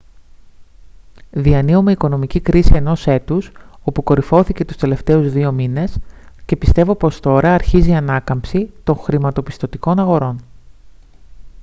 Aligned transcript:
διανύουμε 1.31 1.91
οικονομική 1.91 2.39
κρίση 2.39 2.75
ενός 2.75 3.07
έτους 3.07 3.51
όπου 3.83 4.03
κορυφώθηκε 4.03 4.65
τους 4.65 4.75
τελευταίους 4.77 5.31
δύο 5.31 5.51
μήνες 5.51 5.97
και 6.45 6.55
πιστεύω 6.55 6.95
πως 6.95 7.19
τώρα 7.19 7.53
αρχίζει 7.53 7.89
η 7.89 7.95
ανάκαμψη 7.95 8.71
των 8.83 8.95
χρηματοπιστωτικών 8.97 9.99
αγορών» 9.99 10.41